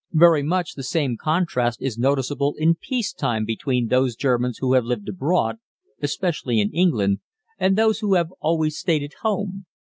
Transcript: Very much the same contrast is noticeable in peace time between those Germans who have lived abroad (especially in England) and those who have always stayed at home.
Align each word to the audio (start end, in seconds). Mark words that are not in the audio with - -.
Very 0.13 0.41
much 0.41 0.73
the 0.73 0.81
same 0.81 1.15
contrast 1.15 1.79
is 1.79 1.95
noticeable 1.99 2.55
in 2.57 2.73
peace 2.73 3.13
time 3.13 3.45
between 3.45 3.85
those 3.85 4.15
Germans 4.15 4.57
who 4.57 4.73
have 4.73 4.83
lived 4.83 5.07
abroad 5.07 5.57
(especially 6.01 6.59
in 6.59 6.71
England) 6.71 7.19
and 7.59 7.75
those 7.77 7.99
who 7.99 8.15
have 8.15 8.31
always 8.39 8.75
stayed 8.79 9.03
at 9.03 9.13
home. 9.21 9.67